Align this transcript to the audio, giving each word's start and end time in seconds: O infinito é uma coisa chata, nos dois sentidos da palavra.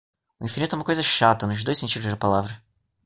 O 0.39 0.45
infinito 0.47 0.73
é 0.73 0.77
uma 0.79 0.83
coisa 0.83 1.03
chata, 1.03 1.45
nos 1.45 1.63
dois 1.63 1.77
sentidos 1.77 2.09
da 2.09 2.17
palavra. 2.17 2.59